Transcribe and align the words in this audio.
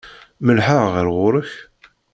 Mellḥeɣ 0.45 0.83
ɣer 0.93 1.05
ɣur-k? 1.15 1.51